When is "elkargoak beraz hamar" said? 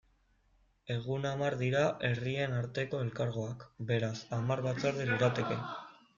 3.09-4.67